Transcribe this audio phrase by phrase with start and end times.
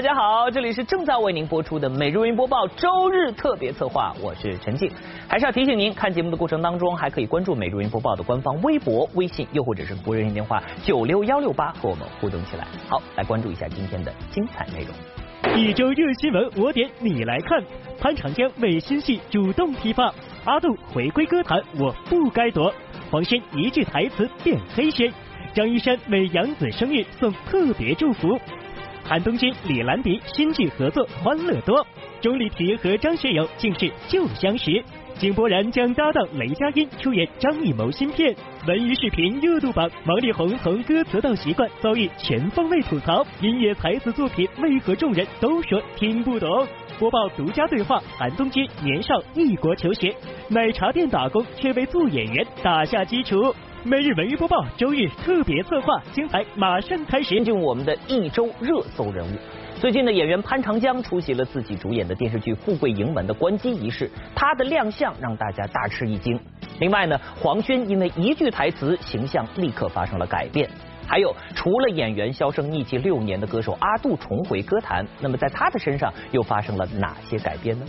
[0.00, 4.90] 大家好，这里是正在为您播出的每日云播报周日特别策划，我是陈静。
[5.28, 12.66] 还是要提醒您，看节目的过程当中，还可以关注每日云播报的官方微博、微信，又或者是拨热线电话九六幺六八和我们互动起来。
[12.88, 15.54] 好，来关注一下今天的精彩内容。
[15.54, 17.62] 一周热新闻，我点你来看。
[18.00, 20.10] 潘长江为新戏主动提发，
[20.46, 22.72] 阿杜回归歌坛，我不该躲。
[23.10, 25.12] 黄轩一句台词变黑仙，
[25.52, 28.40] 张一山为杨子生日送特别祝福。
[29.10, 31.84] 韩东君、李兰迪新剧合作欢乐多，
[32.20, 34.80] 钟丽缇和张学友竟是旧相识。
[35.18, 38.32] 井柏然将搭档雷佳音出演张艺谋新片。
[38.68, 46.64] 文娱视频热度榜，王力宏从歌词到习惯遭遇全方位吐槽，音乐才子作品为何众人都说听不懂？
[47.00, 50.14] 播报独家对话，韩东君年少异国求学，
[50.50, 53.52] 奶茶店打工却为做演员打下基础。
[53.82, 57.30] 每日文娱播报，周日特别策划，精彩马上开始。
[57.30, 59.30] 进入我们的一周热搜人物。
[59.76, 66.38] 最近的演员潘长江出席了自己主演的电视剧《富贵盈门》的关机仪式，他的亮相让大家大吃一惊。
[66.78, 70.68] 另外呢，黄轩因为一句台词，形象立刻发生了改变。
[71.06, 77.86] 还有，除了演员销声匿迹六年的歌手阿杜重回歌坛，那么在他的身上又发生了哪些改变呢？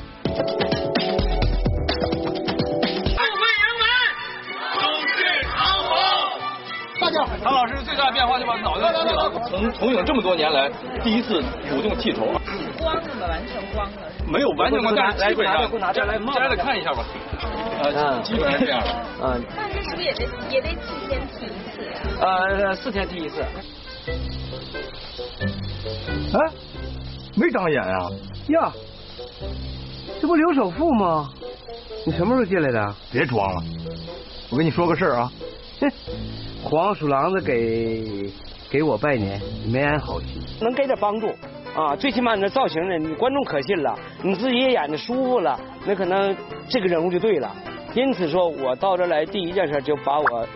[7.44, 10.70] 唐老师最大的变化就把脑袋剃了，从从影这么多年来
[11.04, 12.26] 第一次主动剃头。
[12.78, 13.28] 光的吗？
[13.28, 13.98] 完全光的。
[14.28, 17.04] 没有完全光，但是基本上摘来摘来看一下吧。
[17.84, 18.82] 呃，基本上这样。
[19.23, 19.44] 嗯。
[19.56, 21.92] 那这是不是也得也得几天剃一次呀？
[22.22, 23.44] 呃，四天剃一次。
[26.34, 26.39] 哎，
[27.36, 28.09] 没长眼啊？
[28.50, 28.72] 呀，
[30.22, 31.30] 这不刘首富吗？
[32.06, 32.95] 你什么时候进来的？
[33.12, 33.62] 别装了，
[34.50, 35.32] 我跟你说个事儿啊。
[35.81, 35.91] 哼。
[36.63, 38.31] 黄鼠狼子给
[38.69, 41.27] 给我拜年，没安好心，能给点帮助
[41.75, 41.95] 啊！
[41.95, 46.36] 最起码你的造型呢，你观众可信了，你自己也演的舒服了，那可能
[46.70, 47.52] 这个人物就对了。
[47.95, 50.47] 因此说，我到这来第一件事就把我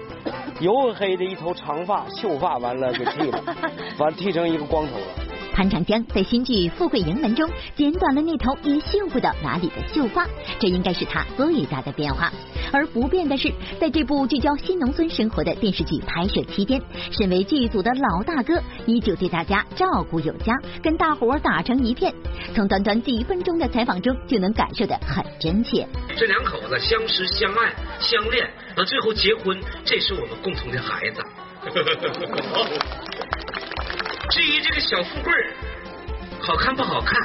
[0.62, 3.44] 黝黑的一头长发秀发完了给剃了，
[3.98, 5.25] 完剃成一个光头了。
[5.56, 10.28] 潘长江在新剧《富贵盈门》中剪短了那头也秀不到哪里的秀发，
[10.60, 12.30] 这应该是他最大的变化。
[12.74, 13.50] 而不变的是，
[13.80, 22.14] 在这部聚焦新农村生活的电视剧拍摄期间，身为剧组的老大哥，依旧对大家照顾有加，跟大伙打成一片。
[22.54, 25.88] 从短短几分钟的采访中就能感受的很真切。
[26.18, 28.46] 这两口子相识、相爱、相恋，
[28.76, 31.24] 到最后结婚，这是我们共同的孩子。
[34.32, 35.54] 至于这个小富贵儿，
[36.42, 37.22] 好看不好看，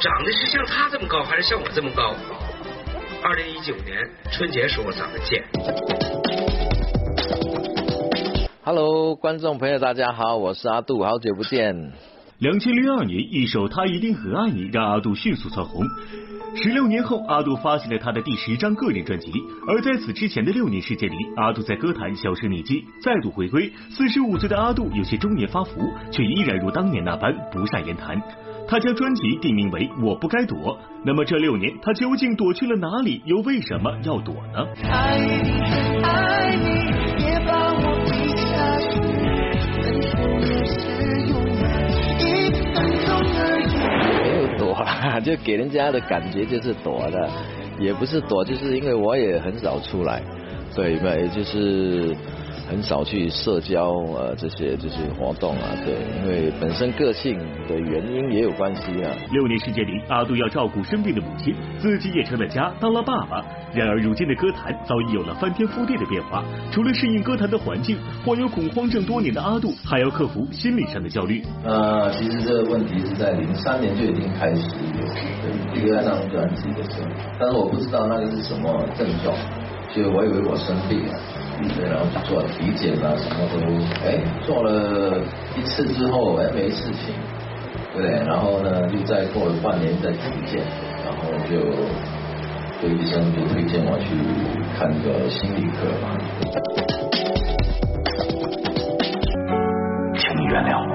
[0.00, 2.14] 长得是像他这么高，还是像我这么高？
[3.22, 3.96] 二零一九年
[4.32, 5.44] 春节时候咱们见。
[8.64, 11.92] Hello，观众朋友，大家好，我是阿杜，好久不见。
[12.38, 15.86] 两千零二年，一首《他一定很爱你》让阿杜迅速蹿红。
[16.54, 19.32] 十六年后，阿杜发行了他的第十张个人专辑。
[19.66, 23.72] 而在此之前的六年时间里，阿杜在歌坛销声匿迹，再度回归。
[23.90, 28.20] 四十五岁的阿杜有些中年发福，却依然如当年那般不善言谈。
[28.68, 30.58] 他将专辑定名为《我不该躲》。
[31.04, 33.22] 那么这六年，他究竟躲去了哪里？
[33.24, 34.66] 又为什么要躲呢？
[45.20, 47.28] 就给人家的感觉就是躲的，
[47.78, 50.22] 也不是躲，就是因为我也很少出来，
[50.74, 52.16] 对，没就是。
[52.68, 59.10] 很少去社交呃这些这些活动啊，对，因为本身个性的原因也有关系啊。
[59.32, 63.44] 六年时间里，阿杜要照顾生病的母亲，自己也成了家，当了爸爸。
[63.74, 66.44] 然而，如今的歌坛早已有了翻天覆地的变化。
[66.70, 71.42] 除了适应歌坛的环境，患有恐慌症多年的阿杜，还要克服心理上的焦虑。
[71.64, 77.08] 呃，其实这个问题是在零三年就已经开始有第二张专辑的时候，
[77.40, 79.34] 但是我不知道那个是什么症状，
[79.94, 81.12] 就我以为我生病了。
[81.76, 83.56] 对，然后去做体检啊，什么都，
[84.04, 85.20] 哎，做了
[85.54, 87.14] 一次之后，哎，没事情，
[87.94, 88.10] 对不对？
[88.26, 90.64] 然后呢，就再过了半年再体检，
[91.04, 91.60] 然后就，
[92.80, 94.16] 就医生就推荐我去
[94.76, 96.18] 看个心理科嘛。
[100.18, 100.92] 请你原谅我，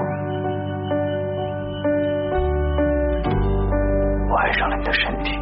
[4.30, 5.37] 我爱上了你的身体。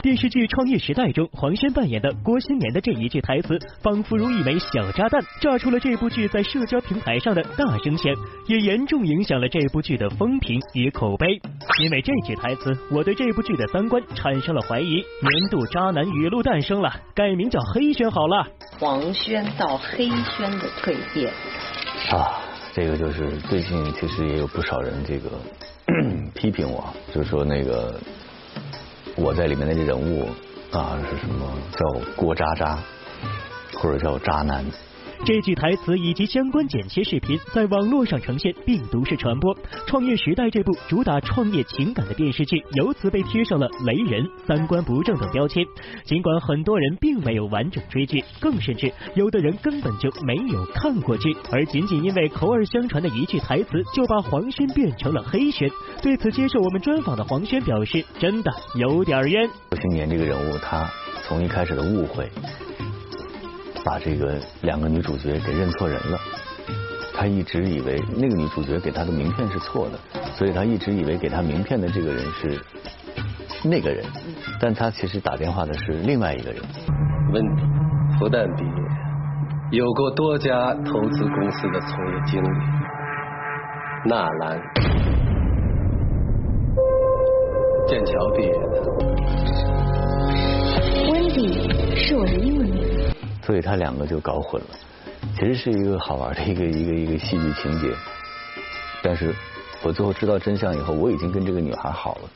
[0.00, 8.14] 电视剧《创业时代》中，黄轩扮演的郭新年的这一句台词，仿佛如一枚小炸弹，炸出了这部剧在社交平台上的大声线，
[8.46, 11.40] 也严重影响了这部剧的风评与口碑。
[11.80, 14.94] 因为这句台词，我对这部剧的三观产生了怀疑。
[14.94, 18.46] 年度渣男语录诞生了，改名叫黑轩好了。
[18.78, 21.32] 黄轩到黑轩的蜕变
[22.12, 22.40] 啊，
[22.72, 25.30] 这个就是最近其实也有不少人这个
[26.34, 27.98] 批评我，就说那个。
[29.16, 30.28] 我在里面那个人物
[30.70, 32.78] 啊是什么叫郭渣渣，
[33.74, 34.64] 或者叫渣男。
[35.24, 39.54] 这句台词以及相关剪切视频在网络上呈现，病毒式传播。
[39.86, 45.64] 《创业时代》这部主打创业情感的电视剧，由此被贴上了雷人、三观不正等标签。
[46.04, 55.68] 尽管很多人并没有完整追剧，更甚至有的人根本就没有看过剧，而仅仅因为口耳相传的一句台词，就把黄轩变成了黑轩。
[56.02, 59.48] 对此，接受我们专访的黄轩表示，真的有点冤。
[59.72, 60.88] 青年这个人物，他
[61.26, 62.30] 从一开始的误会。
[63.88, 66.18] 把这个两个女主角给认错人了，
[67.14, 69.98] 他一直以为那个女主角给他的名片是错的，
[70.34, 72.60] 所以他一直以为给他名片的这个人是
[73.64, 74.04] 那个人，
[74.60, 76.60] 但他其实打电话的是另外一个人。
[77.32, 77.62] 问题
[78.18, 82.48] 复旦毕业，有过多家投资公司的从业经历。
[84.04, 84.60] 纳兰，
[87.88, 89.17] 剑桥毕业的。
[93.48, 94.68] 所以他两个就搞混了，
[95.38, 97.90] 其实是一个好玩的一个一个一个戏剧情节，
[99.02, 99.34] 但是
[99.82, 102.28] 我最后知道真相以后，我已经跟这个女孩好了，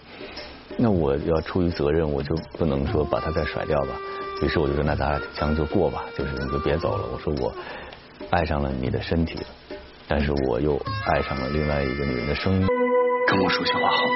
[0.78, 3.88] 那我要出于责任，我就不能说把她再甩掉吧。
[4.40, 7.04] 于是我就说，那咱俩将就过吧，就是你就别走了。
[7.12, 7.54] 我说我
[8.30, 9.38] 爱上了你的身体，
[10.08, 12.66] 但是我又爱上了另外一个女人的声音。
[13.26, 14.14] 跟我说些话好吗？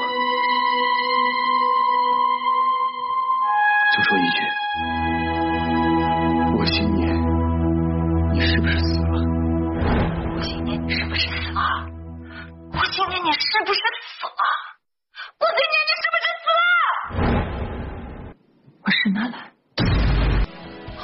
[3.95, 5.46] 就说一句。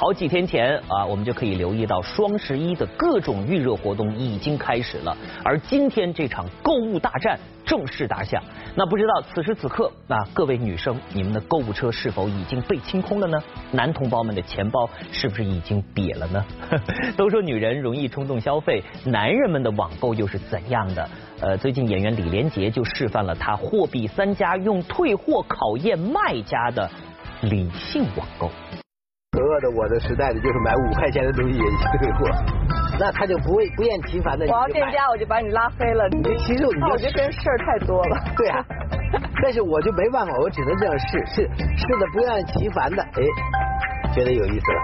[0.03, 5.15] 好几天前啊，我们就可以留意到双十一的各种预热活动已经开始了，
[5.45, 8.43] 而今天这场购物大战正式打响。
[8.75, 13.41] 那不知道此时此刻啊，各位女生，你们的购物车是否已经被清空了呢？
[13.71, 16.45] 男同胞们的钱包是不是已经瘪了呢？
[17.15, 21.09] 都说女人容易冲动消费，男人们的网购又是怎样的？
[21.39, 26.91] 呃，最近演员李连杰就示范了他货比三家用退货考验卖家的
[27.43, 28.51] 理性网购。
[29.71, 32.29] 我的时代的就是买五块钱的东西也去退货，
[32.99, 34.45] 那他就不会不厌其烦的。
[34.45, 36.07] 我要店家我就把你拉黑了。
[36.09, 38.17] 你其实我觉得这事儿太多了。
[38.37, 38.65] 对啊，
[39.43, 43.23] 但是我就没办法，我只能这样试试试的不厌其烦的，哎，
[44.13, 44.79] 觉得有意思了，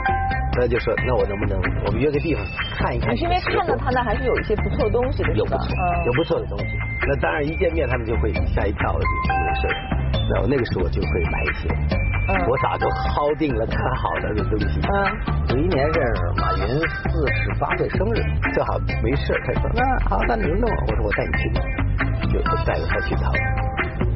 [0.60, 2.44] 那就说那我能不能我们约个地方
[2.78, 3.14] 看一看？
[3.14, 5.68] 你是因为看到他那还是有一些不错的东西的，有不错，
[6.06, 6.66] 有不错的东西。
[7.08, 9.99] 那当然一见面他们就会吓一跳，就是没事。
[10.34, 11.70] 然后那个时候我就会买一些。
[12.48, 14.80] 我早就薅定了看好了的东西。
[14.82, 14.94] 嗯，
[15.50, 16.00] 有一年是
[16.38, 16.68] 马云
[17.10, 18.22] 四十八岁生日，
[18.54, 20.70] 正好没事，他说那好，那你就弄。
[20.70, 21.50] 我说我带你去，
[22.32, 23.32] 就带着他去淘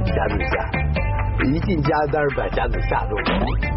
[0.06, 3.73] 家子家，一进家当时把家子吓住了。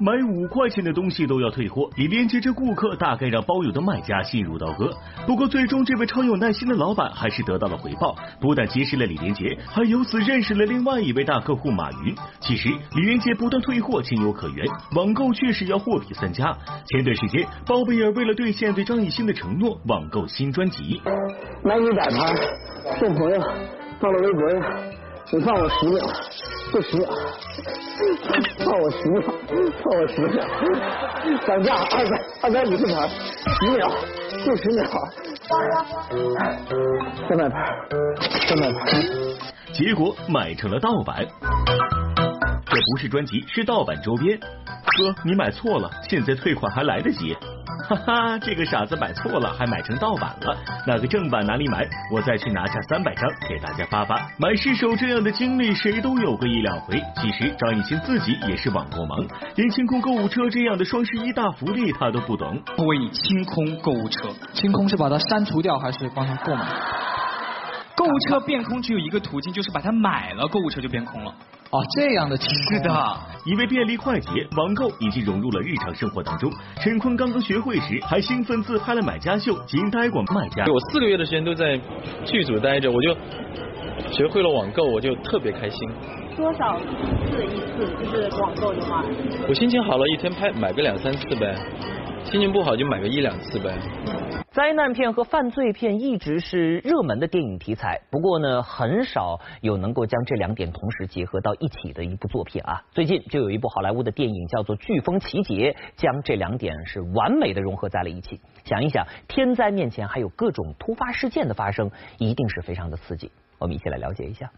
[0.00, 4.88] 买五块钱的东西都要退货，李连杰这顾客大概让包邮的卖家心如刀割。
[5.26, 12.14] 不过最终这位超有耐心的老板还是得到了回报，不但结识了李连杰，还由此认识了另外一位大客户马云。
[12.38, 14.64] 其实李连杰不断退货情有可原，
[14.94, 16.56] 网购确实要货比三家。
[16.86, 21.00] 前段时间，包贝尔为了兑现对张艺兴的承诺，网购新专辑。
[21.64, 22.36] 买你摆盘
[23.00, 23.40] 送朋友，
[24.00, 24.76] 发了微博呀，
[25.30, 26.06] 你放我十秒，
[26.72, 26.96] 就十。
[28.64, 29.20] 放我十秒，
[29.82, 30.42] 放我十秒，
[31.46, 33.06] 涨价二百二百五十盘，
[33.60, 33.90] 十秒，
[34.46, 34.86] 六十秒，
[37.28, 37.52] 三百盘，
[38.48, 38.78] 三百盘，
[39.74, 41.26] 结果买成了盗版。
[42.78, 44.38] 这不是专辑，是盗版周边。
[44.38, 47.36] 哥，你买错了，现在退款还来得及。
[47.88, 50.56] 哈哈，这个傻子买错了，还买成盗版了。
[50.86, 51.84] 那个正版哪里买？
[52.12, 54.14] 我再去拿下三百张给大家发发。
[54.38, 57.02] 买失手这样的经历，谁都有个一两回。
[57.16, 62.62] 其实张艺兴自己也是网购盲，连清空购物车这样的双十一大福利他都不懂。
[62.76, 66.64] 不为你清空购物车，清空是把它删除掉，还是帮他购买？
[67.96, 71.34] 购物车变空只有一个途径，就是把它买了，购物车就变空了。
[71.70, 72.90] 哦，这样的情是的，
[73.44, 76.50] 因为便利快捷，网购已经融入了日常生活当中。
[76.80, 80.64] 陈坤刚刚学会时，还兴奋自拍了买家秀，惊呆过卖家。
[80.64, 81.78] 我四个月的时间都在
[82.24, 83.14] 剧组待着，我就
[84.10, 85.78] 学会了网购，我就特别开心。
[86.34, 87.86] 多少次一次？
[88.02, 89.04] 就是网购的话，
[89.46, 91.54] 我心情好了，一天拍买个两三次呗；
[92.30, 93.74] 心情不好就买个一两次呗。
[94.50, 102.82] 灾难片和犯罪片一直是热门的电影题材，不过呢，很少有能够将这两点同时结合到一起的一部作品啊。
[102.90, 108.38] 最近就有一部好莱坞的电影叫做《飓风奇杰》，将这两点是完美的融合在了一起。
[108.64, 113.30] 想一想，天灾面前还有各种突发事件的发生，一定是非常的刺激。
[113.58, 114.50] 我们一起来了解一下。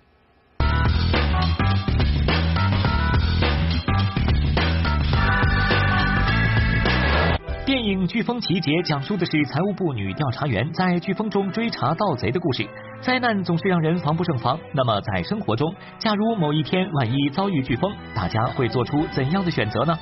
[7.71, 12.67] 电影《飓风奇劫》讲述的是财务部女调查员在飓风中追查盗贼的故事。
[13.01, 19.97] 灾难总是让人防不胜防，那么在生活中，假如某一天万一遭遇飓风，大家会做出怎样的选择呢？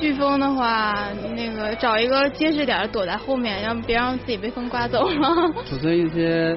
[0.00, 0.94] 飓风的话，
[1.36, 5.52] 那个找一个结实点躲在后面，让别让自己被风刮走了。
[5.68, 6.56] 储存一些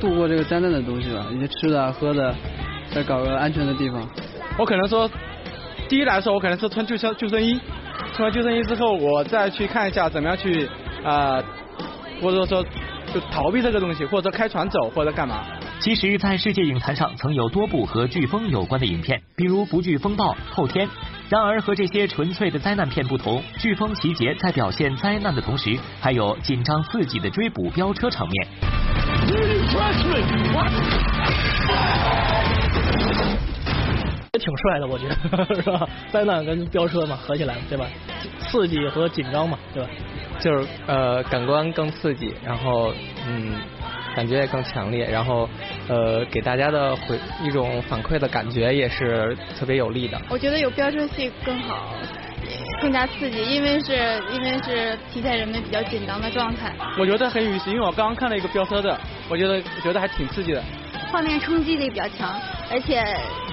[0.00, 2.34] 度过这个灾难的东西吧，一些吃的、喝的。
[2.94, 4.08] 再搞个安全的地方。
[4.56, 5.10] 我可能说，
[5.88, 7.58] 第一来说，我可能是穿救生救生衣，
[8.14, 10.68] 穿完救生衣之后，我再去看一下怎么样去
[11.02, 11.42] 啊，
[12.22, 12.64] 或者说
[13.12, 15.44] 就逃避这个东西，或者开船走，或者干嘛。
[15.80, 20.86] 其实，在世界影坛上，曾有多部和飓风有关的影片，比如《不惧风暴》《后天》。
[21.28, 28.48] 然而，和这些纯粹的灾难片不同，《飓风奇杰》在表现灾难的同时，还有紧张刺激的追捕飙车场面。
[34.32, 35.88] 也挺帅的，我觉得 是吧？
[36.10, 37.86] 灾难跟飙车嘛，合起来对吧？
[38.40, 39.88] 刺激和紧张嘛，对吧？
[40.40, 42.92] 就是呃，感官更刺激，然后
[43.28, 43.54] 嗯，
[44.16, 45.48] 感觉也更强烈，然后
[45.88, 50.20] 呃，给大家的回一种反馈的感觉也是特别有力的。
[50.28, 51.94] 我觉得有飙车戏更好，
[52.82, 56.72] 更加刺激，因为是因为是体现人们比较紧张的状态。
[56.98, 58.98] 我觉得很有意思，因为我刚刚看了一个飙车的，
[59.30, 60.62] 我觉得觉得还挺刺激的。
[61.14, 62.28] 画面冲击力比较强，
[62.68, 63.00] 而且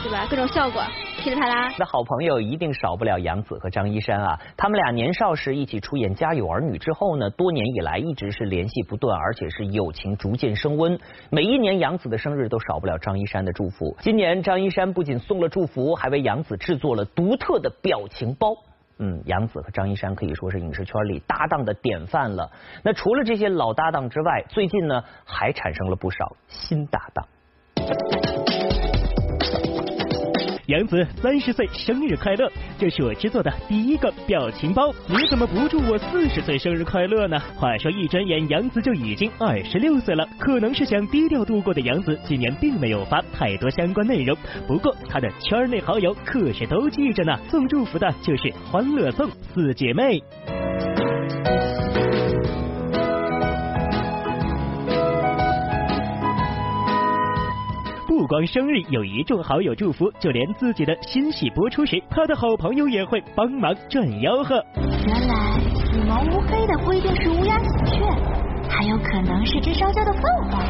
[0.02, 0.82] 对吧，各种效果
[1.20, 1.72] 噼里啪啦。
[1.78, 11.00] 那好朋友一定少不了杨紫和张一山啊，他们俩年少时一起出演《家有儿女》之后呢，多年以来一直是联系不断，而且是友情逐渐升温。
[11.30, 13.96] 每一年杨紫的生日都少不了张一山的祝福。
[14.00, 18.56] 今年张一山不仅送了祝福，还为杨紫制作了独特的表情包。
[18.98, 22.50] 嗯，杨紫和张一山可以说是影视圈里搭档的典范了。
[22.82, 27.24] 那除了这些老搭档之外，最近呢还产生了不少新搭档。
[30.68, 34.90] 杨紫三十岁生日快乐，这是我制作的第一个表情包。
[35.06, 37.38] 你怎么不祝我四十岁生日快乐呢？
[37.58, 40.26] 话说一转眼，杨紫就已经二十六岁了。
[40.40, 44.38] 可能是想低调度过的杨紫，今年并没有发太多相关内容。
[44.66, 47.38] 不过她的圈内好友可是都记着呢。
[47.50, 50.24] 送祝福的就是欢乐颂四姐妹。
[58.22, 64.64] 不光生日有一众好友祝福，就连自己的新戏播出时，他的好朋友也会帮忙赚吆喝。
[65.08, 65.58] 原来
[65.92, 68.06] 羽毛乌黑的不一定是乌鸦喜鹊，
[68.70, 70.64] 还有可能是只烧焦的凤凰。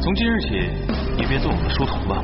[0.00, 0.50] 从今日起，
[1.16, 2.22] 你便做我的书童吧。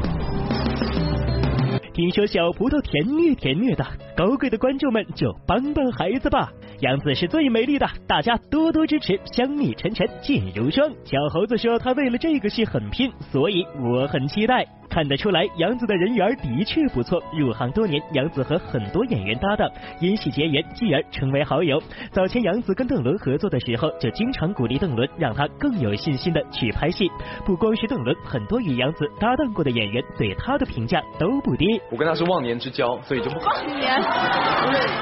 [2.00, 6.50] 听说小葡萄甜虐甜虐的，高贵的观众们就帮帮孩子吧。
[6.80, 10.90] 杨紫是最美丽的，大家多多支持，香蜜沉沉烬如霜。
[11.04, 14.66] 小猴子说他为了这个戏很拼，所以我很期待。
[14.90, 17.22] 看得出来，杨紫的人缘的确不错。
[17.32, 19.70] 入行多年，杨紫和很多演员搭档，
[20.00, 21.80] 因戏结缘，继而成为好友。
[22.10, 27.08] 早前杨紫跟邓伦合作的时候，就经常鼓励邓伦，让他更有信心的去拍戏。
[27.46, 31.80] 不光是邓伦，很多与杨紫搭档过的演员对他的评价都不低。
[31.90, 34.00] 我跟他是忘年之交，所以就不忘年，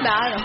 [0.05, 0.39] 哪有？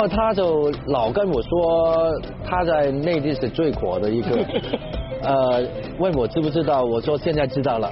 [0.00, 2.12] 哦，他就老跟我说
[2.44, 4.36] 他在内地是最火的一个，
[5.22, 5.62] 呃，
[5.98, 7.90] 问我知不知道，我说现在知道了。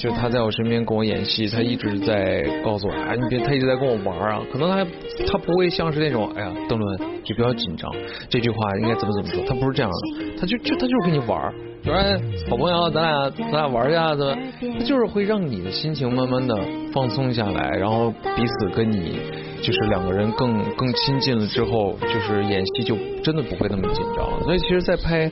[0.00, 4.40] 就他在我身边跟我演戏，他一直在告诉我，哎，你别，他一直在跟我玩啊。
[4.50, 4.82] 可能他
[5.26, 7.92] 他不会像是那种，哎呀，邓伦，你不要紧张，
[8.30, 11.52] 这句话应该怎么怎么说，他不是这样的，他就就他就是跟你玩，
[11.84, 14.34] 说哎，好朋友，咱俩咱俩玩一下子，
[14.78, 16.56] 他就是会让你的心情慢慢的
[16.94, 19.20] 放松下来，然后彼此跟你
[19.60, 24.42] 就是两个人更更亲近了之后，就是演戏就真的不会那么紧张。
[24.44, 25.30] 所以其实，在拍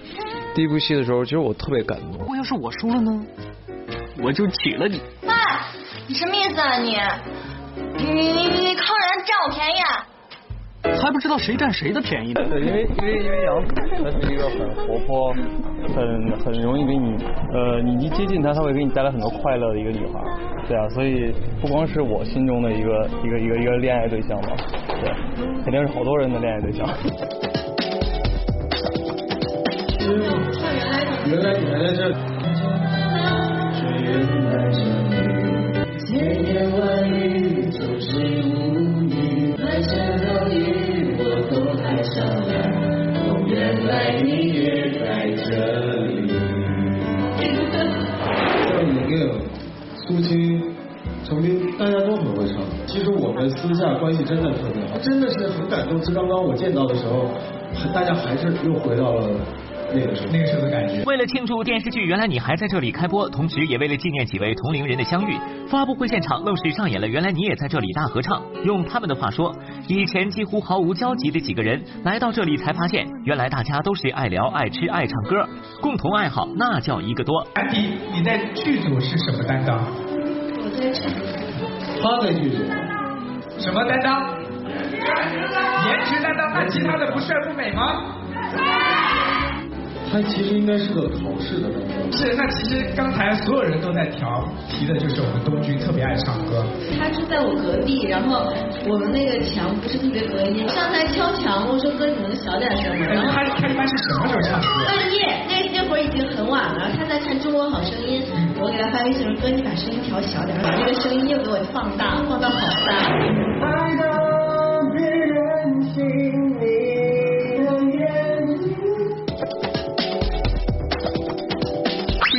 [0.55, 2.27] 第一部戏的时候，其实我特别感动。
[2.29, 3.25] 我要是我输了呢？
[4.23, 5.01] 我就娶了你。
[5.23, 5.33] 喂，
[6.09, 6.97] 你什么意思啊你？
[7.97, 9.81] 你你你坑人占我便宜？
[11.01, 12.43] 还不知道谁占谁的便宜呢。
[12.49, 15.33] 对，因为因为因为杨紫她是一个很活泼、
[15.95, 17.17] 很很容易给你
[17.53, 20.21] 呃，你一接近她，她会给你带来很多快乐的一个女孩。
[20.69, 24.49] 对啊，所以不光是我心中的一个一个一个一个恋爱对象吧，
[25.01, 25.13] 对，
[25.65, 26.89] 肯定是好多人的恋爱对象。
[31.27, 32.38] 原来你还在这。
[48.81, 49.29] 五六
[50.07, 50.63] 苏青
[51.25, 52.57] 程丁，大家都很会唱。
[52.87, 56.01] 其实我们私下关系真的特别好，真的是很感动。
[56.01, 57.29] 就刚刚我见到的时候，
[57.93, 59.29] 大家还是又回到了。
[59.93, 61.03] 那个时候，那个时候的感觉。
[61.05, 65.37] 为了庆祝电视剧《原来你还在这里》开播，同时也为了纪念几位同龄人的相遇，
[65.69, 68.43] 发布会现场愣是上演了《原来你也在这里》大合唱。
[68.65, 69.55] 用他们的话说，
[69.89, 75.49] 以前几乎毫无交集的几个人，来到这里才发现，原来大家都是爱聊、爱吃、爱唱歌，
[75.81, 77.47] 共同爱好那叫一个多。
[77.55, 79.79] 安迪，你在剧组是什么担当？
[80.59, 81.19] 我在剧组。
[82.01, 82.65] 他在剧组。
[83.59, 84.39] 什么担当？
[85.87, 86.53] 颜值担当。
[86.53, 88.15] 那其他的不帅不美吗？
[90.11, 91.79] 他其实应该是个考试的人。
[92.11, 96.65] 是，那其实刚才所有人都在调提的就是我们东君特别爱唱歌。
[96.99, 98.51] 他住在我隔壁，然后
[98.89, 103.07] 我们那个墙不是特别隔音，上台敲墙，我说哥你能小点声吗？
[103.07, 104.67] 然后他他一般是什么时候唱歌？
[104.87, 108.25] 半夜，那那会儿已经很晚了，他在看中国好声音，
[108.59, 112.93] 我给他发微信说哥你把声音调小点，把那个声音又给我放大，放到好大。
[113.61, 114.07] 爱到
[114.97, 116.48] 别人心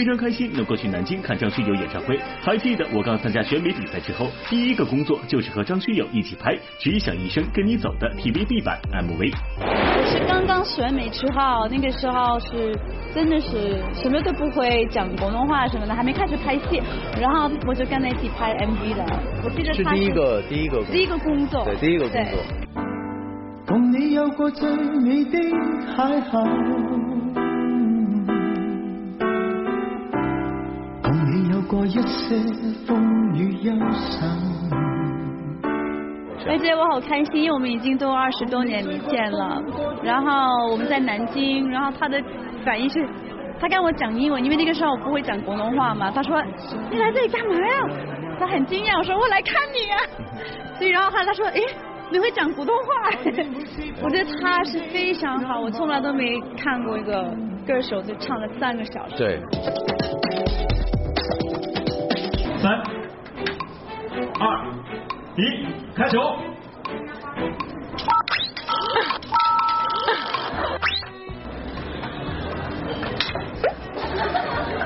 [0.10, 2.20] 常开心能够去南京看张学友演唱会。
[2.42, 9.32] 还记得我刚参加选美比赛之后，第一个工作就是和张学友一起拍《只想一生跟你走》的 TVB 版 MV。
[9.62, 12.76] 我是刚刚选美之后，那个时候是
[13.14, 16.82] 真的是什么都不会，讲广东话什么的，还没开始拍戏，
[17.22, 19.06] 然后我就跟他一起拍 MV 的。
[19.44, 22.40] 我记得是第一个第一个第一个工作，对第一个工作。
[23.68, 25.38] 共你有过最美的
[25.96, 26.99] 邂逅。
[31.90, 32.36] 一些
[32.86, 34.30] 风雨忧伤。
[36.48, 39.60] 而且我好开心，因为我们已经都二十多年没见了。
[40.04, 42.22] 然后我们在南京，然后他的
[42.64, 43.08] 反应是，
[43.60, 46.12] 他跟我讲英文，因为那个时候我不会讲广东话嘛。
[46.12, 46.40] 他说
[46.92, 47.88] ：“你来这里干嘛呀？”
[48.40, 49.98] 他很惊讶，我说：“我来看你啊。”
[50.78, 51.60] 所以然后他他说：“哎，
[52.12, 53.10] 你会讲普通话？”
[54.04, 59.18] 我觉得他是非常好，我从来都没看过一个歌手就唱了三个小时。
[59.18, 59.40] 对。
[62.62, 62.74] 三、
[64.38, 64.74] 二、
[65.38, 66.20] 一，开球！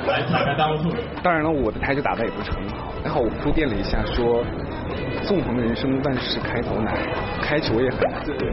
[0.06, 0.92] 来，打开大陆兔。
[1.24, 4.44] 当然了，我的台球打的也不是很好，然后我铺垫了一下说。
[5.24, 6.94] 纵横人生万事开头难，
[7.42, 8.24] 开球也很难。
[8.26, 8.52] 对对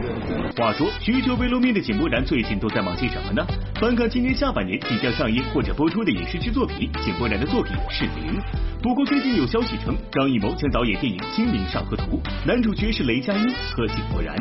[0.55, 3.45] 对话说，许久未露面的井柏然最近都在忙些什么呢？
[3.79, 8.39] 翻看今年下半年即将上映或者播出的影视剧作品，井柏然的作品是零。
[8.81, 14.35] 不过最近有消息称，张艺谋将导演电影《清明上河图》，男主角是雷佳音和井柏然。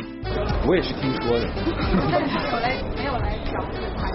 [0.66, 1.46] 我也是听说的。
[1.46, 4.08] 有 来没有来找这个拍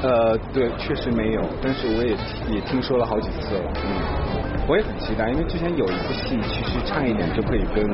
[0.00, 2.16] 呃，对，确实没有，但是我也
[2.54, 4.27] 也听说了好几次了，嗯。
[4.68, 7.88] 我也很期待，因为之前有一部戏，其实差一点就可以跟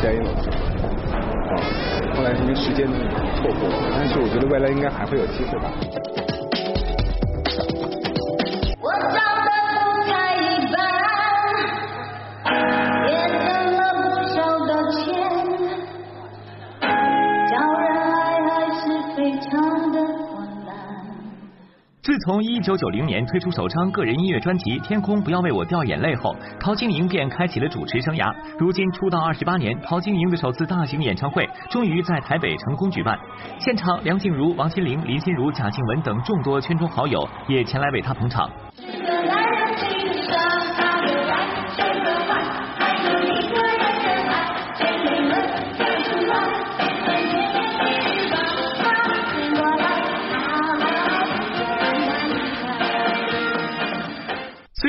[0.00, 0.48] 嘉音合作，
[1.50, 1.58] 啊，
[2.14, 2.86] 后来因为时间
[3.34, 5.72] 错过了，但是我觉得未来应该还会有机会吧。
[22.04, 28.30] 自从一九九零年推出首张个人音乐专辑《天空不要为我掉眼泪》后，陶晶莹便开启了主持生涯。
[28.58, 33.18] 如今出道二十八年，陶晶莹的首次大型演唱会终于在台北成功举办。
[33.58, 38.50] 现场，梁静茹、王心凌、林心如、贾静雯等众多圈中好友也前来为她捧场。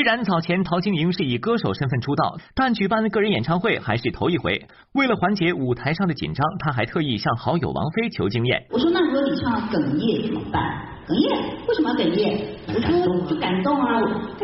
[0.05, 4.67] 然早前陶晶莹是以歌手身份出道，但举办个人演唱会还是头一回。
[4.93, 8.63] 为了缓解舞台上的紧张，她还特意向好友王菲求经验。
[8.69, 10.61] 我说：“那如果你唱哽咽怎么办？
[11.07, 11.35] 哽咽？
[11.67, 12.39] 为什么要哽咽？”
[12.69, 13.99] 我说：“就感动啊！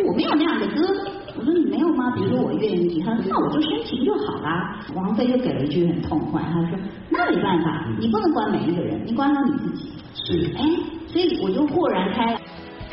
[0.05, 0.81] 我没有那样的歌，
[1.37, 2.11] 我说你没有吗？
[2.15, 4.79] 比如说我愿意，他说那我就深情就好啦。
[4.95, 9.91] 王菲就给了一句很痛快，他说那没办法，你不能管每一个人，你管好你自己。
[10.13, 10.53] 是。
[10.57, 10.63] 哎，
[11.07, 12.41] 所以我就豁然开朗。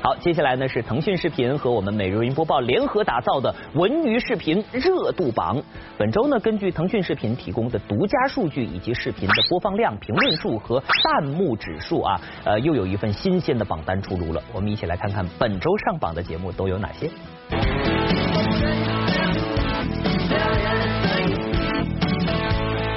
[0.00, 5.60] 好，接下来呢是腾讯视频和我们每日云播报联合打造的文娱视频热度榜。
[5.98, 14.40] 本周呢，根据腾讯视频提供的独家数据以及视频的播放量、评论数和弹幕指数啊，呃，又有一份新鲜的榜单出炉了。
[14.52, 17.10] 我们一起来看看本周上榜的节目都有哪些。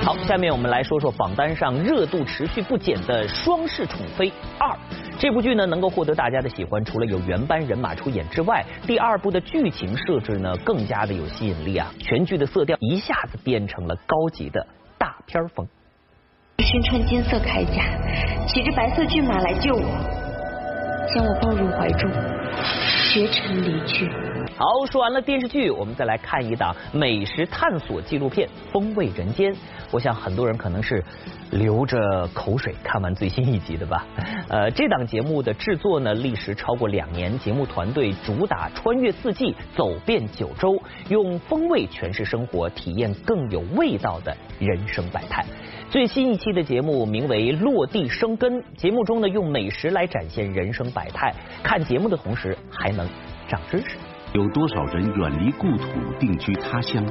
[0.06, 4.70] 好，下面我们来说说榜单上热度持续不减的《双世宠妃二》。
[5.22, 11.94] 这部剧呢能够获得大家的喜欢，除了有原班人马出演之外，第二部的剧情设置呢更加的有吸引力啊！
[12.00, 14.66] 全剧的色调一下子变成了高级的
[14.98, 15.64] 大片风。
[16.58, 17.84] 身穿金色铠甲，
[18.48, 22.10] 骑着白色骏马来救我，将我抱入怀中，
[23.14, 24.10] 绝尘离去。
[24.62, 29.52] 好，说完了电视剧，我们再来看一档美食探索纪录片《风味人间》。
[29.89, 31.04] 我想很多人可能是
[31.50, 34.06] 流着口水看完最新一集的吧。
[34.50, 45.43] 呃，这档节目的制作呢，历时超过两年，节目团队主打穿越四季，走遍九州，用风味诠释生活，体验更有味道的人生百态。
[45.89, 53.10] 最新一期的节目名为《落地生根》，节目中呢用美食来展现人生百态，看节目的同时还能
[53.50, 53.97] 长知识。
[54.34, 55.86] 有多少人远离故土
[56.17, 57.04] 定居他乡，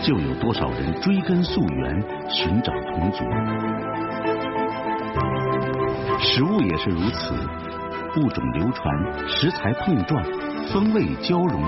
[0.00, 3.24] 就有多少人追根溯源寻找同族。
[6.20, 7.34] 食物也是如此，
[8.20, 10.22] 物种流传，食材碰撞，
[10.72, 11.64] 风味交融，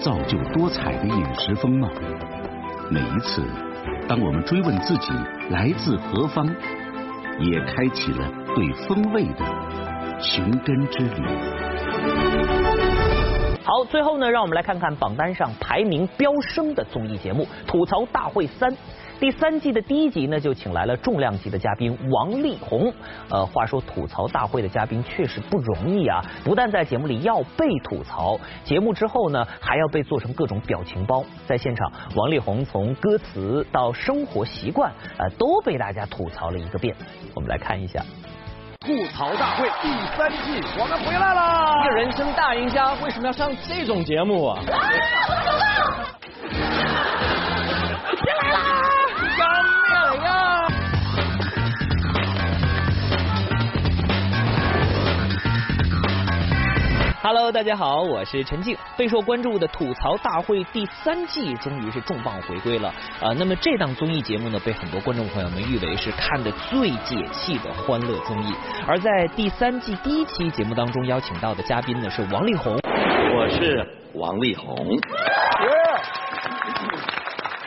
[0.00, 1.86] 造就多彩的饮食风貌。
[2.90, 3.42] 每一次，
[4.08, 5.12] 当我们追问自己
[5.50, 6.46] 来自何方，
[7.40, 9.44] 也开启了对风味的
[10.18, 12.57] 寻根之旅。
[13.70, 18.72] 好，最后呢，让我们来看看榜单上排名飙升的综艺节目《吐槽大会三》。
[19.20, 22.90] 第三季的第一集呢，就请来了重量级的嘉宾王力宏。
[23.28, 31.22] 呃，话说吐槽大会的嘉宾确实不容易啊，不但在节目里要被吐槽，节目之后呢，还要被做成各种表情包。
[31.46, 36.96] 在现场，王力宏从歌词到生活习惯，呃，都被大家吐槽了一个遍。
[37.34, 38.02] 我们来看一下。
[38.80, 41.84] 吐槽大会第三季，我们回来了！
[41.84, 44.60] 一个人生大赢家为什么要上这种节目啊？
[57.30, 58.74] ？Hello，大家好，我是陈静。
[58.96, 62.88] 备受关注的吐槽大会第三季终于是重磅回归了
[63.20, 63.34] 啊！
[63.36, 68.54] 那么这档综艺节目呢，被很多观众朋友们誉为是看的最解气的欢乐综艺。
[68.86, 74.74] 而在第三季第一期节目当中邀请到的嘉宾呢是王力宏，我是王力宏。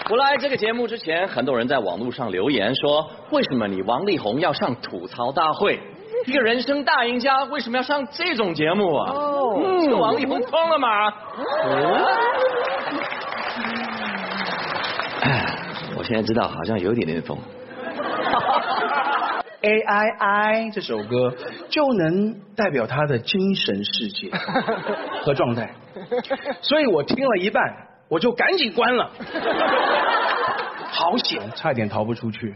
[0.10, 5.80] 我来这个节目之前，很多人在网络上留言说，为什么你王力宏要上吐槽大会？
[6.28, 9.12] 一个人生大赢家为什么要上这种节目啊？
[9.12, 11.08] 哦，这王力宏疯了吗？
[15.22, 15.46] 哎，
[15.98, 17.38] 我现在知道，好像有一点点疯。
[19.64, 21.36] A I I 这首歌
[21.70, 24.32] 就能代表他的精神世界
[25.24, 25.70] 和状态，
[26.62, 27.62] 所以我听了一半，
[28.10, 29.12] 我就赶紧关了。
[30.92, 32.56] 好险，差点逃不出去。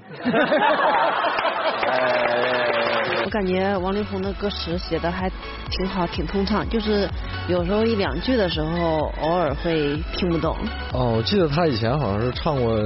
[3.26, 5.28] 我感觉王力宏的歌词写的还
[5.72, 7.10] 挺好，挺通畅，就是
[7.50, 10.56] 有时候一两句的时候，偶尔会听不懂。
[10.94, 12.78] 哦，我记得他以前好像是唱过，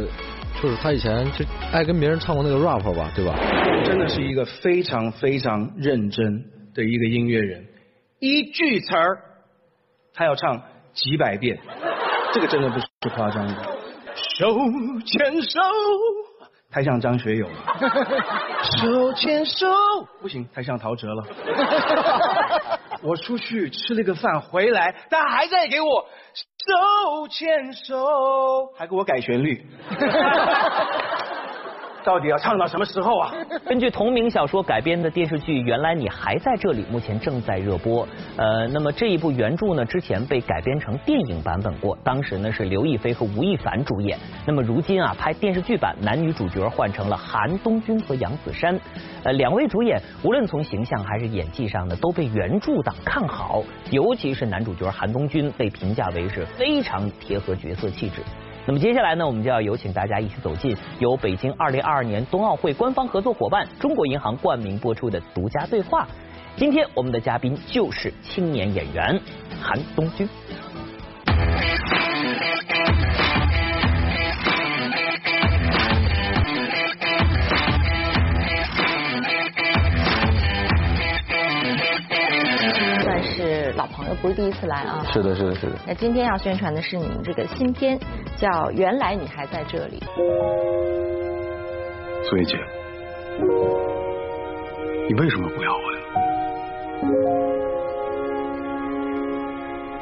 [0.62, 3.38] 就是他以前就爱跟别人唱过那个 rap 吧，对吧？
[3.84, 7.66] 真的是一个非常非常认真的一个音乐人，
[8.20, 9.18] 一句词儿
[10.14, 10.62] 他要唱
[10.94, 11.60] 几百遍，
[12.34, 13.56] 这个真的不是夸张的。
[14.16, 14.56] 手
[15.06, 15.60] 牵手。
[16.72, 17.56] 太像张学友了，
[18.80, 19.68] 手牵手
[20.22, 21.24] 不行，太像陶喆了。
[23.02, 26.06] 我出去吃了个饭回来，他还在给我
[26.36, 29.66] 手牵手，还给我改旋律。
[32.04, 33.34] 到底要唱到什么时候啊？
[33.68, 38.08] 根据同名小说改编的电视剧《原来你还在这里》，目前正在热播。
[38.38, 44.18] 呃，那么这一部原著呢，之前被改编成电影版本过，当时呢是刘亦菲和吴亦凡主演。
[44.46, 48.80] 那么如今啊，拍电视剧版，男女主角换成了韩东君和杨子姗。
[49.24, 58.22] 呃，两位主演无论从形象还是演技上呢，都被原著党看好，尤其是男主角韩东君被评价为是非常贴合角色气质。
[58.70, 66.08] 那么接下来呢，我们就要有请大家一起走进由北京二零二二年冬奥会官方合作伙伴中国银行冠名播出的独家对话。
[66.56, 69.20] 今天我们的嘉宾就是青年演员
[69.60, 70.30] 韩东君。
[84.16, 85.04] 不是第一次来啊。
[85.12, 85.74] 是的，是的，是的。
[85.88, 88.00] 那今天要宣传的是你们这个新片，
[88.36, 90.00] 叫《原来你还在这里》。
[92.30, 92.58] 苏叶姐，
[95.08, 96.00] 你为什么不要我呀？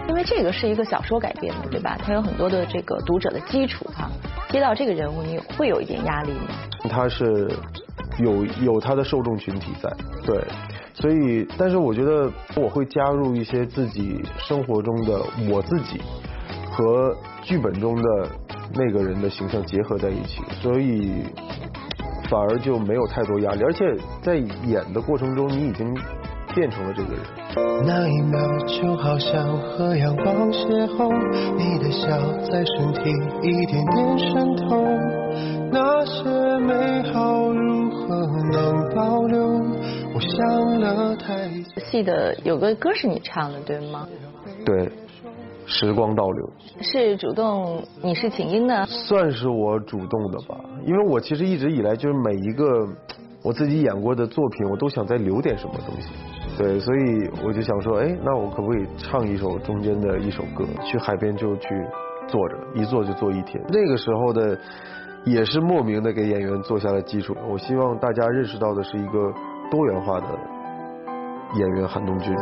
[0.09, 1.97] 因为这个是一个小说改编的，对吧？
[2.03, 4.09] 它有很多的这个读者的基础哈。
[4.49, 6.55] 接到这个人物，你会有一点压力吗？
[6.89, 7.51] 他是
[8.17, 9.89] 有有他的受众群体在，
[10.25, 10.41] 对，
[10.99, 16.01] 所以，但是我觉得我会加入一些自己生活中的我自己
[16.71, 18.27] 和剧本中的
[18.73, 21.23] 那个人的形象结合在一起，所以
[22.27, 25.93] 反而就没有太多压力，而且在演的过程中，你已经
[26.55, 27.21] 变成了这个人。
[27.85, 31.13] 那一秒就好像和阳光邂逅，
[31.57, 32.07] 你的笑
[32.49, 33.11] 在身体
[33.43, 34.83] 一点点渗透，
[35.71, 36.73] 那些美
[37.13, 39.76] 好如何能保留？
[40.17, 41.79] 我想了太久。
[41.85, 44.07] 戏的有个歌是你唱的，对吗？
[44.65, 44.91] 对，
[45.67, 46.49] 时光倒流。
[46.81, 48.83] 是主动你是请缨的？
[48.87, 52.87] 算是我主动的吧，因为我其实一直以来就是每一个
[53.43, 56.09] 我自己演过的作品，我都想再留点什么东西。
[56.57, 60.65] 对，所以我就想说，哎，那我可不可以唱一首中间的一首歌？
[60.83, 61.67] 去海边就去
[62.27, 63.63] 坐着，一坐就坐一天。
[63.69, 64.57] 那个时候的
[65.25, 67.35] 也是莫名的给演员做下了基础。
[67.47, 69.31] 我希望大家认识到的是一个
[69.69, 70.27] 多元化的
[71.55, 72.35] 演员韩东君。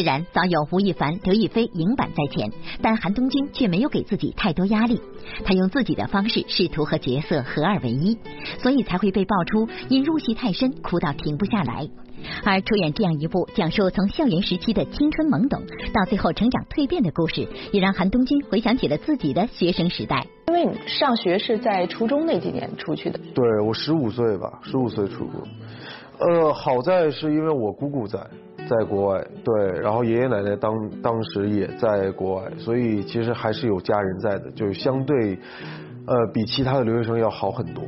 [0.00, 4.98] 虽然早有吴亦凡、刘亦菲影版在前，但韩东君却没有给自己太多压力。
[5.44, 8.16] 他用自己的方式试图和角色合二为一，
[8.62, 11.86] 所以才会被爆出因入戏太深哭到停不下来。
[12.46, 15.60] 而出演这样一部讲述从校园时期的青春懵懂
[15.92, 20.26] 到最后成长蜕变的故事，也让韩东君回想起了自己的学生时代。
[20.48, 25.46] 因为你上学是在初中那几年出去的，对我十五岁吧，十五岁出国。
[26.20, 28.18] 呃，好在是因为我姑姑在。
[28.70, 35.36] 在国外，对，然后爷爷奶奶当当时也在国外，所以其实还是有家人在的，就是相对，
[36.06, 37.82] 呃，比其他的留学生要好很多。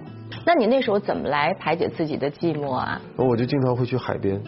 [0.44, 3.00] 那你那时候怎么来排解自己的寂寞啊？
[3.16, 4.42] 我就经常会去海边，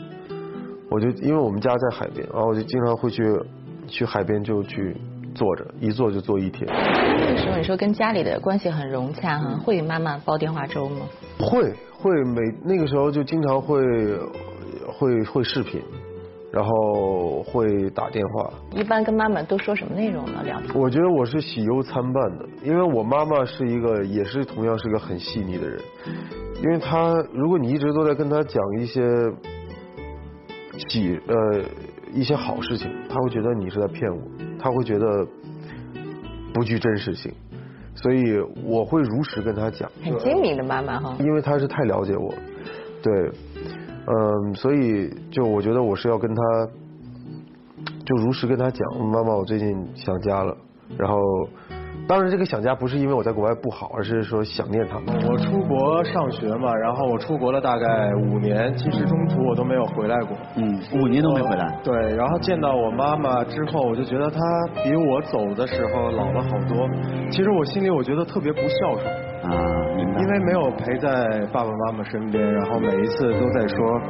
[0.90, 3.22] 我就因为我们家在海边，然后我就经常会去
[3.86, 4.96] 去海边就去
[5.36, 6.66] 坐着，一坐就坐一天。
[6.68, 11.06] 那个时候你说跟家里的关系很融洽哈，会给妈妈煲电话粥吗？
[11.38, 13.78] 会会每那个时候就经常会
[14.92, 15.80] 会会视频。
[16.54, 20.40] 然后会打电话，一般跟妈妈都说什么内容呢？
[20.44, 20.80] 聊天？
[20.80, 25.80] 我觉得我是喜忧参半的，因为我妈妈是一个，也是同样是个很细腻的人，
[26.62, 29.02] 因为她如果你一直都在跟她讲一些
[30.88, 31.64] 喜呃
[32.12, 34.22] 一些好事情，她会觉得你是在骗我，
[34.56, 35.26] 她会觉得
[36.52, 37.32] 不具真实性，
[37.96, 39.90] 所以我会如实跟她讲。
[40.04, 42.32] 很精明的妈妈哈，因为她是太了解我，
[43.02, 43.32] 对。
[44.06, 46.42] 嗯，所以就我觉得我是要跟他，
[48.04, 50.54] 就如实跟他讲，妈妈，我最近想家了。
[50.98, 51.18] 然后，
[52.06, 55.06] 当然这个想家不是因为我在国外不好，而是说想念他们。
[55.26, 60.36] 我出国上学嘛，然后我出国了大概五年，其实中途我都没有回来过。
[60.56, 61.80] 嗯，五年都没回来。
[61.82, 64.38] 对，然后见到我妈妈之后，我就觉得她
[64.84, 66.86] 比我走的时候老了好多。
[67.30, 69.23] 其实我心里我觉得特别不孝顺。
[69.44, 69.54] 啊。
[70.16, 71.08] 因为没有陪在
[71.52, 74.00] 爸爸妈妈身边，然后每一次都在说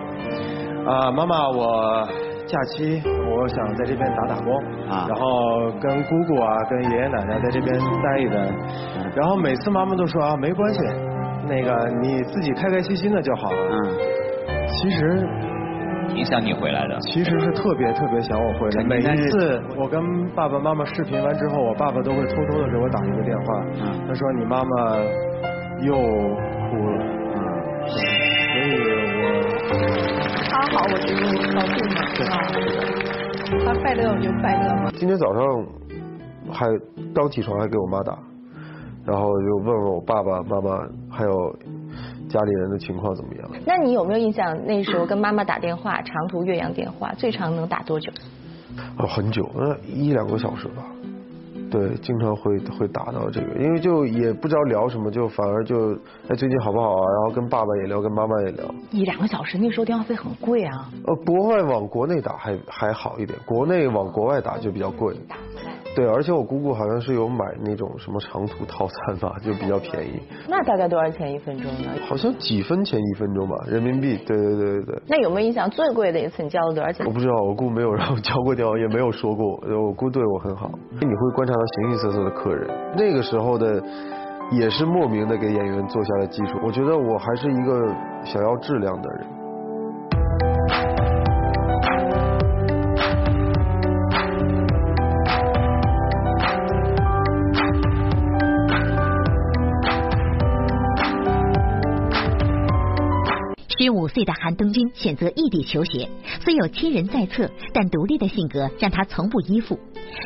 [0.87, 2.07] 啊，妈妈，我
[2.47, 4.55] 假期我想在这边打打工，
[4.89, 8.37] 啊，然后跟姑姑啊，跟爷爷奶奶在这边待一待，
[9.17, 10.81] 然后每次妈妈都说啊，没关系，
[11.49, 13.59] 那个你自己开开心心的就好了。
[13.71, 13.77] 嗯，
[14.69, 15.27] 其实
[16.09, 16.99] 挺想你回来的。
[17.01, 18.85] 其实是特别特别想我回来。
[18.85, 23.65] 每一次我跟爸爸妈妈视频完之后，我爸爸都会偷偷的给我打一个电话，
[24.07, 25.01] 他说你妈妈。
[25.83, 27.05] 又哭了，
[27.89, 28.01] 所以
[29.69, 29.73] 我
[30.49, 31.09] 他好，我就
[31.53, 31.99] 高兴嘛，
[33.67, 34.85] 他快乐我就快乐嘛。
[34.95, 35.43] 今天早上
[36.51, 36.67] 还
[37.13, 38.17] 刚起床，还给我妈打，
[39.05, 40.79] 然后就问问我爸爸妈妈
[41.11, 41.55] 还有
[42.29, 43.51] 家里人的情况怎么样。
[43.67, 44.67] 那你有没有印象？
[44.67, 48.13] 那时候跟妈妈打电话，长途岳阳电话，最长能打多久？
[48.99, 50.85] 哦，很久，那一两个小时吧。
[51.75, 55.93] 对，经常会会打到这个，因为就也不知道聊什么，就反而就
[56.29, 57.03] 哎最近好不好啊？
[57.03, 58.65] 然后跟爸爸也聊，跟妈妈也聊。
[58.93, 60.89] 一两个小时，那时候电话费很贵啊。
[61.05, 65.17] 呃，国外往国内打还还好一点，国内往国外打就比较贵。
[65.97, 70.21] 对，而且我姑姑好像是有买那种什么长途套餐吧，就比较便宜。
[70.49, 71.89] 那大概多少钱一分钟呢？
[72.09, 74.17] 好像几分钱一分钟吧，人民币。
[74.27, 75.03] 对对对对对。
[75.07, 77.07] 那有没有印象最贵的一次你交了多少钱？
[77.07, 79.47] 我不知道，我姑没有让我交过电话，也没有说过。
[79.87, 80.69] 我姑对我很好。
[80.91, 83.83] 你会观察到形形色色的客人，那个时候的
[84.53, 86.59] 也是莫名的给演员做下了基础。
[86.63, 89.27] 我觉得我还是一个想要质量的人。
[104.15, 106.09] 岁的韩东君选择异地求学，
[106.41, 109.77] 虽有亲人在侧，但独立的性格让他从不依附。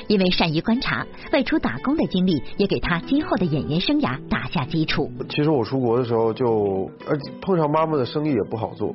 [0.06, 5.10] 因为善于观察，外出打工的经历也给他今后的演员生涯打下基础。
[5.30, 8.94] 其实我出国的时候就，呃，碰上妈妈的生意也不好做。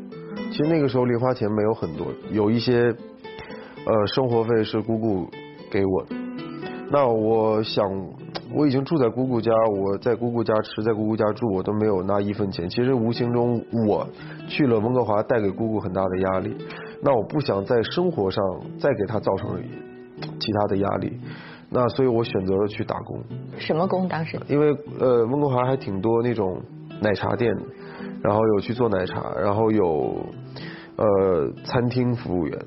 [0.51, 2.95] 其实那个时候零花钱没有很多，有一些，
[3.86, 5.27] 呃，生活费是姑姑
[5.71, 6.15] 给我的。
[6.91, 7.89] 那我想。
[8.54, 12.70] 我已经住在姑姑家，我在姑姑家吃，在姑姑家住，我都没有拿一分钱。
[12.70, 14.08] 其实无形中，我
[14.48, 16.56] 去了温哥华，带给姑姑很大的压力。
[17.02, 18.44] 那我不想在生活上
[18.80, 19.60] 再给她造成
[20.39, 21.20] 其他的压力，
[21.70, 23.20] 那所以我选择了去打工。
[23.58, 24.39] 什么工当时？
[24.48, 26.62] 因为呃，温哥华还挺多那种
[27.02, 27.52] 奶茶店，
[28.22, 30.16] 然后有去做奶茶，然后有
[30.98, 32.58] 呃餐厅服务员，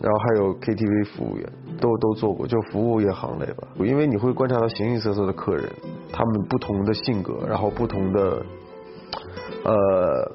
[0.00, 1.46] 然后还有 KTV 服务员。
[1.84, 3.68] 都都做过，就服务业行类吧。
[3.76, 5.70] 因为你会观察到形形色色的客人，
[6.10, 8.42] 他们不同的性格，然后不同的
[9.64, 10.32] 呃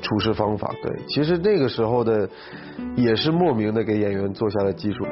[0.00, 0.70] 处事方法。
[0.82, 2.26] 对，其实那个时候的
[2.96, 5.04] 也是莫名的给演员做下了基础。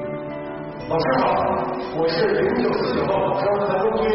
[0.89, 1.29] 老师好，
[1.99, 4.09] 我是零九四九号考生韩东军，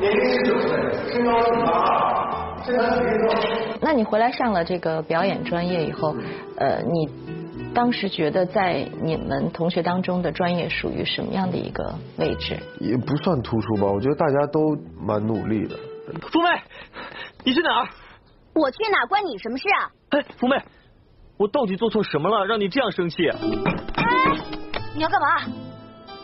[0.00, 0.70] 年龄十九岁，
[1.12, 3.78] 身高一米八二，身材体育特。
[3.82, 6.16] 那你回来上了这个表演专业以后，
[6.56, 7.10] 呃，你。
[7.74, 12.58] 当时觉得在你们同学当中的专业属于什么样的一个位置？
[12.80, 15.76] 也不算突出吧，我觉得大家都蛮努力的。
[16.30, 16.48] 福妹，
[17.44, 17.88] 你去哪儿？
[18.54, 19.90] 我去哪关你什么事啊？
[20.10, 20.60] 哎，福妹，
[21.36, 23.28] 我到底做错什么了，让你这样生气？
[23.28, 23.36] 哎，
[24.96, 25.26] 你要干嘛？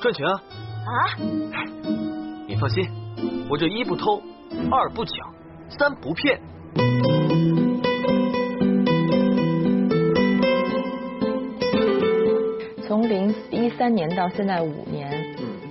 [0.00, 0.42] 赚钱啊！
[0.86, 1.16] 啊？
[2.48, 2.90] 你放心，
[3.48, 4.20] 我这一不偷，
[4.70, 5.16] 二不抢，
[5.68, 6.40] 三不骗。
[13.04, 15.10] 从零一三年到现在五年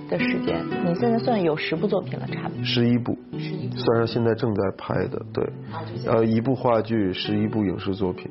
[0.08, 2.64] 的时间，你现在算有十部作品了，差不多。
[2.64, 3.18] 十一部，
[3.74, 5.44] 算上现在正在拍的，对，
[6.06, 8.30] 呃，一部话剧，十一部影视作品。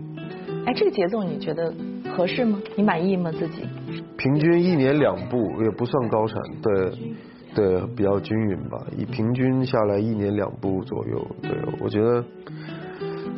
[0.66, 1.74] 哎，这个节奏你觉得
[2.16, 2.58] 合适吗？
[2.78, 3.30] 你满意吗？
[3.34, 3.68] 自己？
[4.18, 6.92] 平均一年两部也不算高产，对，
[7.54, 8.82] 对，比较均匀吧。
[8.98, 12.24] 以平均下来一年两部左右，对，我觉得，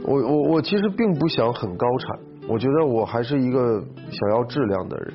[0.03, 5.13] 我我我其实并不想很高产，我觉得我还是一个想要质量的人。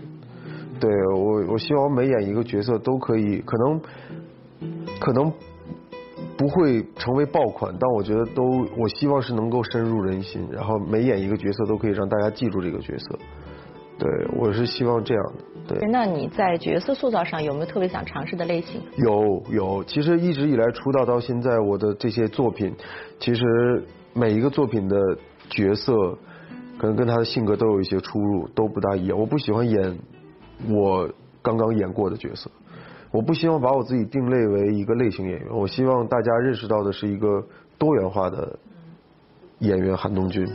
[0.81, 3.81] 对我，我希望每演一个角色都可以，可能
[4.99, 5.31] 可能
[6.37, 8.43] 不会成为爆款，但我觉得都，
[8.79, 13.19] 我希望是能够深入人心，然后每演一个角色都可以让大家记住这个角色。
[13.99, 15.25] 对，我是希望这样
[15.67, 15.75] 的。
[15.75, 15.89] 对。
[15.91, 18.81] 那你在角色塑造上有没有特别想尝试的类型？
[18.97, 22.75] 有有，其实一直以来出道到现在，我的这些作品，
[23.19, 24.97] 其实每一个作品的
[25.51, 25.93] 角色，
[26.79, 29.19] 可能跟他的性格都有一些出入，都不大一样。
[29.19, 29.99] 我不喜欢演。
[30.69, 31.09] 我
[31.43, 32.51] 刚刚演过的角色，
[33.11, 37.45] 我不希望把我自己定类为一个类型演员，我希望大家认识到的是一个
[37.79, 38.59] 多元化的
[39.61, 40.47] 演员韩东君。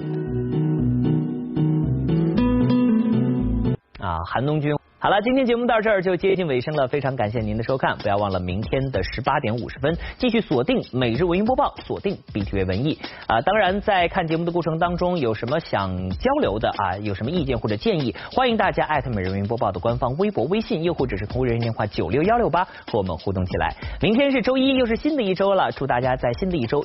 [4.00, 4.76] 啊，韩东君。
[5.06, 13.40] 好了，今天节目到这儿就接近尾声了，非常感谢您的收看，不要忘了明天的十八点五十分继续锁定每日文娱播报，锁定 BTV 文艺啊。
[13.42, 23.76] 当然，在看节目的过程当中，有什么想交流的啊，有什么意见或者建议，欢迎大家艾特每日文娱播报的官方微博、微信，又或者是同人电话九六幺六八和我们互动起来。
[24.02, 26.84] 明天是周一，又是新的一周了，祝大家在新的一周。